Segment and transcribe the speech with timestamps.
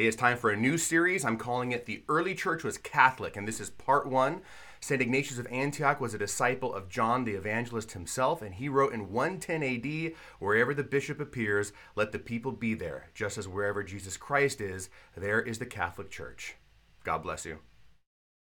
[0.00, 1.26] Hey, it's time for a new series.
[1.26, 4.40] I'm calling it The Early Church Was Catholic, and this is part one.
[4.80, 5.02] St.
[5.02, 9.12] Ignatius of Antioch was a disciple of John the Evangelist himself, and he wrote in
[9.12, 14.16] 110 AD Wherever the bishop appears, let the people be there, just as wherever Jesus
[14.16, 16.54] Christ is, there is the Catholic Church.
[17.04, 17.58] God bless you.